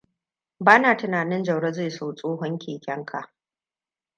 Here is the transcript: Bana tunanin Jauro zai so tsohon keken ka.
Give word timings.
Bana 0.59 0.97
tunanin 0.97 1.43
Jauro 1.43 1.71
zai 1.71 1.89
so 1.91 2.13
tsohon 2.15 2.57
keken 2.57 3.05
ka. 3.05 3.31